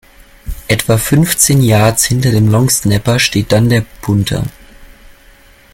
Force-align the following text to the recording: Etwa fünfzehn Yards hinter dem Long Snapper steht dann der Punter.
Etwa 0.67 0.97
fünfzehn 0.97 1.61
Yards 1.61 2.05
hinter 2.05 2.31
dem 2.31 2.49
Long 2.49 2.71
Snapper 2.71 3.19
steht 3.19 3.51
dann 3.51 3.69
der 3.69 3.81
Punter. 4.01 4.43